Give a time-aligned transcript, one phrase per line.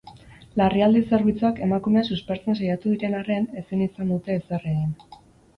[0.59, 5.01] Larrialdi-zerbitzuak emakumea suspertzen saiatu diren arren, ezin izan dute ezer egin.